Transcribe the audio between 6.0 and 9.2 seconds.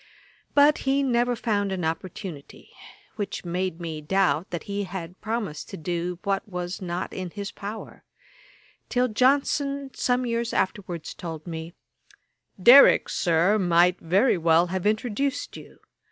what was not in his power; till